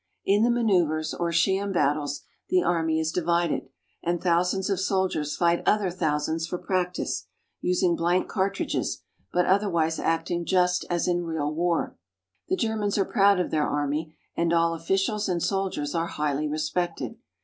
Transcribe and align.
In 0.25 0.41
the 0.41 0.49
maneuvers 0.49 1.13
or 1.13 1.31
sham 1.31 1.71
battles 1.71 2.21
the 2.49 2.63
army 2.63 2.99
is 2.99 3.11
divided, 3.11 3.69
and 4.01 4.19
thousands 4.19 4.67
of 4.67 4.79
soldiers 4.79 5.35
fight 5.37 5.61
other 5.67 5.91
thousands 5.91 6.47
for 6.47 6.57
practice, 6.57 7.27
using 7.61 7.95
blank 7.95 8.27
cartridges, 8.27 9.03
but 9.31 9.45
otherwise 9.45 9.99
acting 9.99 10.43
just 10.43 10.85
as 10.89 11.07
in 11.07 11.23
real 11.25 11.53
war. 11.53 11.99
The 12.47 12.57
Germans 12.57 12.97
are 12.97 13.05
proud 13.05 13.39
of 13.39 13.51
their 13.51 13.69
army, 13.69 14.15
and 14.35 14.51
all 14.51 14.73
officials 14.73 15.29
and 15.29 15.43
soldiers 15.43 15.93
are 15.93 16.07
highly 16.07 16.47
respected. 16.47 17.19